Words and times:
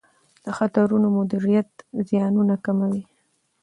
د 0.43 0.47
خطرونو 0.57 1.07
مدیریت 1.17 1.69
زیانونه 2.07 2.55
کموي. 2.65 3.03